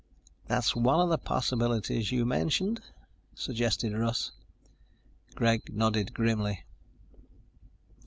[0.47, 2.81] "That's one of the possibilities you mentioned,"
[3.35, 4.31] suggested Russ.
[5.35, 6.63] Greg nodded grimly.